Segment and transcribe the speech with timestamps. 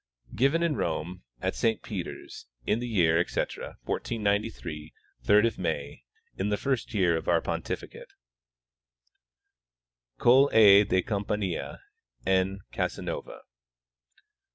[0.33, 6.49] Given in Rome, at Saint Peter's, in the year, etc, 1493, third of May, in
[6.49, 8.11] the first year of our pontificate.
[10.17, 10.49] Coll.
[10.53, 10.83] A.
[10.85, 11.81] DE Campania.
[12.25, 13.41] N, Casanova.